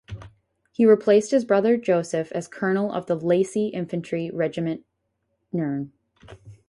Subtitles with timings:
[0.71, 4.83] He replaced his brother Joseph as colonel of the "Lacy" Infantry Regiment
[5.53, 5.89] Nr.